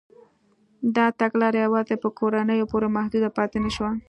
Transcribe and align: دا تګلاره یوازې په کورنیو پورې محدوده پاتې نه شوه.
دا 0.95 1.05
تګلاره 1.21 1.59
یوازې 1.65 1.95
په 2.03 2.09
کورنیو 2.19 2.69
پورې 2.71 2.87
محدوده 2.97 3.29
پاتې 3.37 3.57
نه 3.65 3.71
شوه. 3.75 3.91